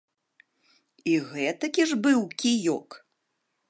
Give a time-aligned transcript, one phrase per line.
[1.13, 2.89] І гэтакі ж быў кіёк!